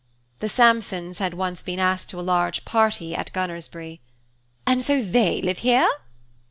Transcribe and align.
The 0.39 0.49
Sampsons 0.49 1.19
had 1.19 1.33
been 1.37 1.77
asked 1.79 2.07
once 2.07 2.07
to 2.07 2.19
a 2.19 2.23
large 2.25 2.65
party 2.65 3.13
at 3.13 3.31
Gunnersbury. 3.33 4.01
"And 4.65 4.81
so 4.83 5.03
they 5.03 5.43
live 5.43 5.59
here?" 5.59 5.87